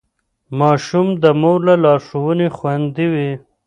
ماشوم 0.59 1.07
د 1.23 1.25
مور 1.41 1.59
له 1.67 1.75
لارښوونې 1.83 2.47
خوندي 2.57 3.07
وي. 3.13 3.31